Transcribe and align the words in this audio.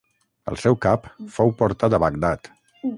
El 0.51 0.57
seu 0.61 0.77
cap 0.87 1.05
fou 1.37 1.55
portat 1.63 1.97
a 1.99 2.03
Bagdad. 2.07 2.55